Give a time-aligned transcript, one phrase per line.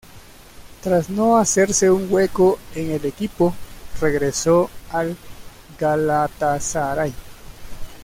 [0.81, 3.53] Tras no hacerse un hueco en el equipo,
[3.99, 5.15] regresó al
[5.77, 7.13] Galatasaray.